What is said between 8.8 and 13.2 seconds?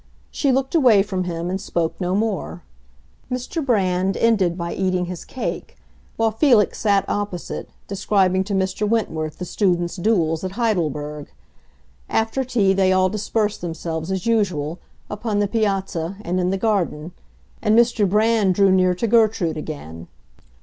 Wentworth the students' duels at Heidelberg. After tea they all